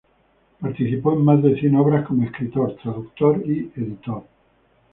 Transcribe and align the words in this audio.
Participó 0.59 1.13
en 1.13 1.23
más 1.23 1.43
de 1.43 1.59
cien 1.59 1.75
obras 1.75 2.07
como 2.07 2.23
escritor, 2.23 2.75
traductor 2.81 3.37
y 3.47 3.71
editor. 3.75 4.23